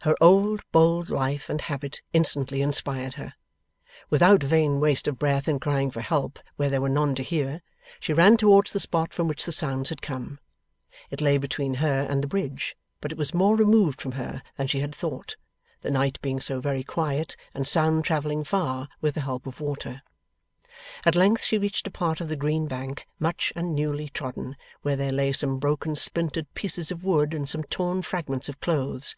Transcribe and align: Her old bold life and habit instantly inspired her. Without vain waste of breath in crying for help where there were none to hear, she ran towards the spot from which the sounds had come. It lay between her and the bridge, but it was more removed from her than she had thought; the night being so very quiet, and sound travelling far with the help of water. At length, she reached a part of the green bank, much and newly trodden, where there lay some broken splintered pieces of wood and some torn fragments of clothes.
Her 0.00 0.14
old 0.22 0.62
bold 0.72 1.10
life 1.10 1.50
and 1.50 1.60
habit 1.60 2.00
instantly 2.14 2.62
inspired 2.62 3.12
her. 3.20 3.34
Without 4.08 4.42
vain 4.42 4.80
waste 4.80 5.06
of 5.06 5.18
breath 5.18 5.46
in 5.46 5.60
crying 5.60 5.90
for 5.90 6.00
help 6.00 6.38
where 6.56 6.70
there 6.70 6.80
were 6.80 6.88
none 6.88 7.14
to 7.16 7.22
hear, 7.22 7.60
she 8.00 8.14
ran 8.14 8.38
towards 8.38 8.72
the 8.72 8.80
spot 8.80 9.12
from 9.12 9.28
which 9.28 9.44
the 9.44 9.52
sounds 9.52 9.90
had 9.90 10.00
come. 10.00 10.38
It 11.10 11.20
lay 11.20 11.36
between 11.36 11.74
her 11.74 12.06
and 12.08 12.22
the 12.22 12.26
bridge, 12.26 12.74
but 13.02 13.12
it 13.12 13.18
was 13.18 13.34
more 13.34 13.54
removed 13.54 14.00
from 14.00 14.12
her 14.12 14.42
than 14.56 14.66
she 14.66 14.80
had 14.80 14.94
thought; 14.94 15.36
the 15.82 15.90
night 15.90 16.18
being 16.22 16.40
so 16.40 16.58
very 16.58 16.82
quiet, 16.82 17.36
and 17.52 17.68
sound 17.68 18.02
travelling 18.06 18.44
far 18.44 18.88
with 19.02 19.14
the 19.14 19.20
help 19.20 19.46
of 19.46 19.60
water. 19.60 20.00
At 21.04 21.14
length, 21.16 21.44
she 21.44 21.58
reached 21.58 21.86
a 21.86 21.90
part 21.90 22.22
of 22.22 22.30
the 22.30 22.36
green 22.36 22.66
bank, 22.66 23.06
much 23.18 23.52
and 23.54 23.74
newly 23.74 24.08
trodden, 24.08 24.56
where 24.80 24.96
there 24.96 25.12
lay 25.12 25.32
some 25.32 25.58
broken 25.58 25.96
splintered 25.96 26.46
pieces 26.54 26.90
of 26.90 27.04
wood 27.04 27.34
and 27.34 27.46
some 27.46 27.64
torn 27.64 28.00
fragments 28.00 28.48
of 28.48 28.58
clothes. 28.62 29.14